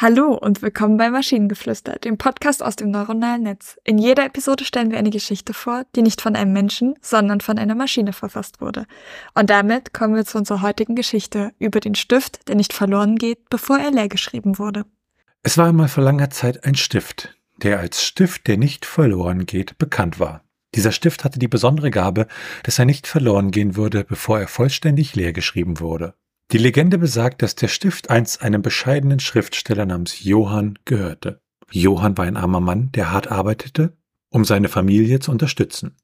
[0.00, 3.78] Hallo und willkommen bei Maschinengeflüster, dem Podcast aus dem neuronalen Netz.
[3.82, 7.58] In jeder Episode stellen wir eine Geschichte vor, die nicht von einem Menschen, sondern von
[7.58, 8.86] einer Maschine verfasst wurde.
[9.34, 13.50] Und damit kommen wir zu unserer heutigen Geschichte über den Stift, der nicht verloren geht,
[13.50, 14.84] bevor er leer geschrieben wurde.
[15.42, 19.78] Es war einmal vor langer Zeit ein Stift, der als Stift, der nicht verloren geht,
[19.78, 20.44] bekannt war.
[20.76, 22.28] Dieser Stift hatte die besondere Gabe,
[22.62, 26.14] dass er nicht verloren gehen würde, bevor er vollständig leer geschrieben wurde.
[26.50, 31.42] Die Legende besagt, dass der Stift einst einem bescheidenen Schriftsteller namens Johann gehörte.
[31.70, 33.98] Johann war ein armer Mann, der hart arbeitete,
[34.30, 35.96] um seine Familie zu unterstützen.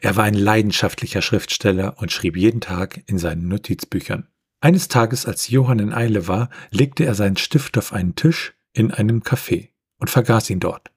[0.00, 4.28] Er war ein leidenschaftlicher Schriftsteller und schrieb jeden Tag in seinen Notizbüchern.
[4.60, 8.92] Eines Tages, als Johann in Eile war, legte er seinen Stift auf einen Tisch in
[8.92, 10.92] einem Café und vergaß ihn dort.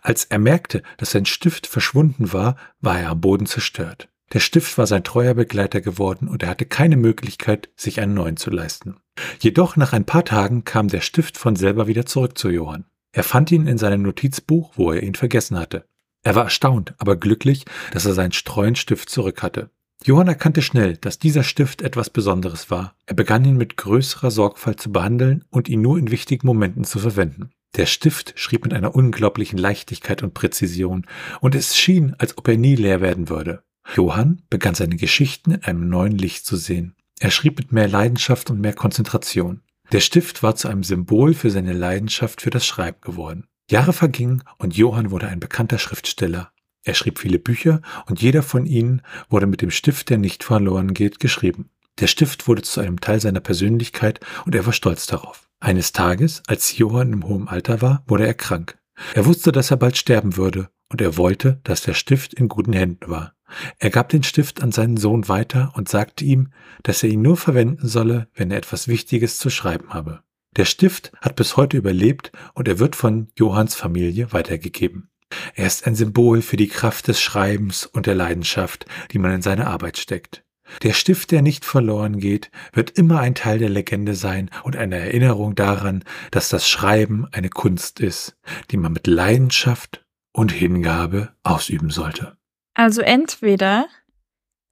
[0.00, 4.08] Als er merkte, dass sein Stift verschwunden war, war er am Boden zerstört.
[4.32, 8.36] Der Stift war sein treuer Begleiter geworden und er hatte keine Möglichkeit, sich einen neuen
[8.36, 8.96] zu leisten.
[9.40, 12.86] Jedoch nach ein paar Tagen kam der Stift von selber wieder zurück zu Johann.
[13.12, 15.84] Er fand ihn in seinem Notizbuch, wo er ihn vergessen hatte.
[16.22, 19.70] Er war erstaunt, aber glücklich, dass er seinen treuen Stift zurück hatte.
[20.04, 22.96] Johann erkannte schnell, dass dieser Stift etwas Besonderes war.
[23.06, 26.98] Er begann ihn mit größerer Sorgfalt zu behandeln und ihn nur in wichtigen Momenten zu
[26.98, 27.50] verwenden.
[27.76, 31.06] Der Stift schrieb mit einer unglaublichen Leichtigkeit und Präzision,
[31.40, 33.62] und es schien, als ob er nie leer werden würde.
[33.94, 36.94] Johann begann seine Geschichten in einem neuen Licht zu sehen.
[37.20, 39.62] Er schrieb mit mehr Leidenschaft und mehr Konzentration.
[39.92, 43.46] Der Stift war zu einem Symbol für seine Leidenschaft für das Schreiben geworden.
[43.70, 46.50] Jahre vergingen und Johann wurde ein bekannter Schriftsteller.
[46.84, 50.94] Er schrieb viele Bücher und jeder von ihnen wurde mit dem Stift, der nicht verloren
[50.94, 51.70] geht, geschrieben.
[52.00, 55.48] Der Stift wurde zu einem Teil seiner Persönlichkeit und er war stolz darauf.
[55.60, 58.78] Eines Tages, als Johann im hohen Alter war, wurde er krank.
[59.14, 62.72] Er wusste, dass er bald sterben würde und er wollte, dass der Stift in guten
[62.72, 63.34] Händen war.
[63.78, 66.48] Er gab den Stift an seinen Sohn weiter und sagte ihm,
[66.82, 70.22] dass er ihn nur verwenden solle, wenn er etwas Wichtiges zu schreiben habe.
[70.56, 75.08] Der Stift hat bis heute überlebt und er wird von Johanns Familie weitergegeben.
[75.54, 79.42] Er ist ein Symbol für die Kraft des Schreibens und der Leidenschaft, die man in
[79.42, 80.44] seine Arbeit steckt.
[80.82, 84.96] Der Stift, der nicht verloren geht, wird immer ein Teil der Legende sein und eine
[84.96, 88.36] Erinnerung daran, dass das Schreiben eine Kunst ist,
[88.70, 92.36] die man mit Leidenschaft und Hingabe ausüben sollte.
[92.74, 93.86] Also entweder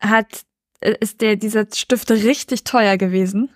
[0.01, 0.45] hat,
[0.81, 3.51] äh, ist der, dieser Stift richtig teuer gewesen.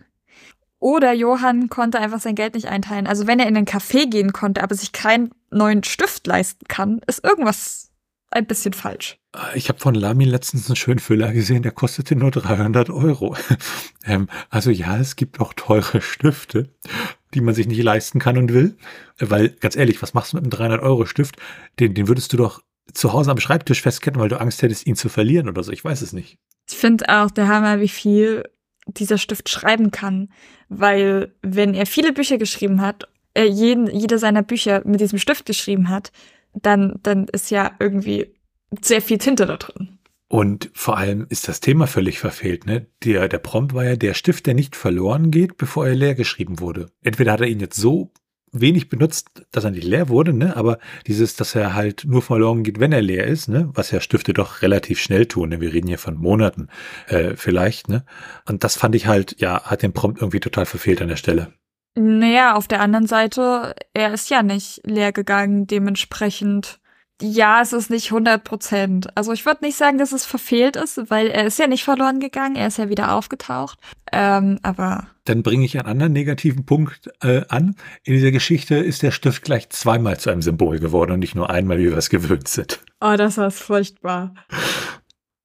[0.78, 3.06] Oder Johann konnte einfach sein Geld nicht einteilen.
[3.06, 7.00] Also wenn er in einen Café gehen konnte, aber sich keinen neuen Stift leisten kann,
[7.06, 7.90] ist irgendwas
[8.30, 9.18] ein bisschen falsch.
[9.54, 13.36] Ich habe von Lamy letztens einen schönen Füller gesehen, der kostete nur 300 Euro.
[14.04, 16.68] ähm, also ja, es gibt auch teure Stifte,
[17.32, 18.76] die man sich nicht leisten kann und will.
[19.18, 21.36] Weil, ganz ehrlich, was machst du mit einem 300-Euro-Stift?
[21.80, 22.60] Den, den würdest du doch
[22.92, 25.72] zu Hause am Schreibtisch festketten, weil du Angst hättest, ihn zu verlieren oder so.
[25.72, 26.38] Ich weiß es nicht.
[26.68, 28.44] Ich finde auch der Hammer, wie viel
[28.86, 30.28] dieser Stift schreiben kann,
[30.68, 35.46] weil wenn er viele Bücher geschrieben hat, er jeden, jeder seiner Bücher mit diesem Stift
[35.46, 36.12] geschrieben hat,
[36.52, 38.34] dann, dann ist ja irgendwie
[38.80, 39.98] sehr viel Tinte da drin.
[40.28, 42.66] Und vor allem ist das Thema völlig verfehlt.
[42.66, 42.86] Ne?
[43.04, 46.60] Der, der Prompt war ja der Stift, der nicht verloren geht, bevor er leer geschrieben
[46.60, 46.90] wurde.
[47.02, 48.12] Entweder hat er ihn jetzt so
[48.54, 50.56] wenig benutzt, dass er nicht leer wurde, ne?
[50.56, 53.68] Aber dieses, dass er halt nur verloren geht, wenn er leer ist, ne?
[53.74, 55.50] Was ja Stifte doch relativ schnell tun.
[55.50, 55.60] Ne?
[55.60, 56.68] Wir reden hier von Monaten
[57.08, 58.04] äh, vielleicht, ne?
[58.46, 61.52] Und das fand ich halt, ja, hat den Prompt irgendwie total verfehlt an der Stelle.
[61.96, 66.80] Naja, auf der anderen Seite, er ist ja nicht leer gegangen, dementsprechend
[67.22, 69.16] ja, es ist nicht 100 Prozent.
[69.16, 72.18] Also ich würde nicht sagen, dass es verfehlt ist, weil er ist ja nicht verloren
[72.18, 73.78] gegangen, er ist ja wieder aufgetaucht.
[74.12, 77.76] Ähm, aber dann bringe ich einen anderen negativen Punkt äh, an.
[78.02, 81.50] In dieser Geschichte ist der Stift gleich zweimal zu einem Symbol geworden und nicht nur
[81.50, 82.80] einmal, wie wir es gewöhnt sind.
[83.00, 84.34] Oh, das ist furchtbar.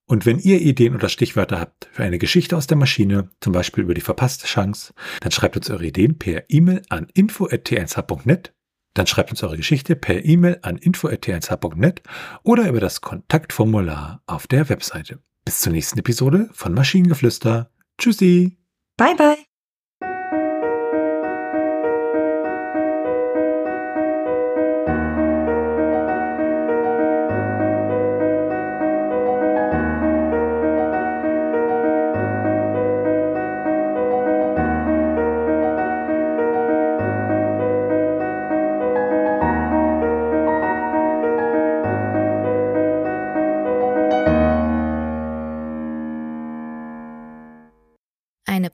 [0.06, 3.84] Und wenn ihr Ideen oder Stichwörter habt für eine Geschichte aus der Maschine, zum Beispiel
[3.84, 8.52] über die verpasste Chance, dann schreibt uns eure Ideen per E-Mail an info.t1h.net
[8.94, 12.02] dann schreibt uns eure Geschichte per E-Mail an info.tnsh.net
[12.42, 15.22] oder über das Kontaktformular auf der Webseite.
[15.44, 17.70] Bis zur nächsten Episode von Maschinengeflüster.
[17.98, 18.58] Tschüssi.
[18.96, 19.49] Bye bye.